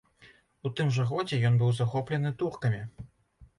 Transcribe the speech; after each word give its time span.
У 0.67 0.71
тым 0.79 0.87
жа 0.95 1.05
годзе 1.11 1.39
ён 1.51 1.61
быў 1.61 1.71
захоплены 1.81 2.35
туркамі. 2.43 2.83